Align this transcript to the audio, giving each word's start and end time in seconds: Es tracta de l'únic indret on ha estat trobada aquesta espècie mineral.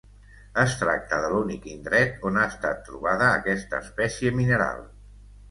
Es 0.61 0.71
tracta 0.77 1.19
de 1.25 1.29
l'únic 1.33 1.67
indret 1.73 2.25
on 2.31 2.41
ha 2.41 2.47
estat 2.53 2.81
trobada 2.89 3.29
aquesta 3.35 3.83
espècie 3.87 4.35
mineral. 4.41 4.83